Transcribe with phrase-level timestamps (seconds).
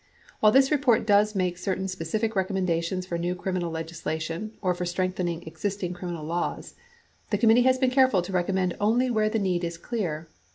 [0.39, 5.45] While this report does make certain specific recommendations for new criminal legislation or for strengthening
[5.47, 6.73] existing criminal laws,
[7.29, 10.27] the committee has been careful to recommend only where the need is clear.